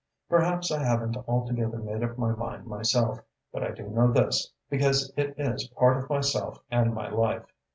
Perhaps 0.29 0.71
I 0.71 0.83
haven't 0.83 1.15
altogether 1.27 1.77
made 1.77 2.01
up 2.01 2.17
my 2.17 2.31
mind 2.31 2.65
myself, 2.65 3.19
but 3.53 3.61
I 3.61 3.69
do 3.69 3.83
know 3.87 4.11
this, 4.11 4.51
because 4.67 5.13
it 5.15 5.35
is 5.37 5.67
part 5.77 5.97
of 5.97 6.09
myself 6.09 6.57
and 6.71 6.91
my 6.95 7.07
life. 7.09 7.45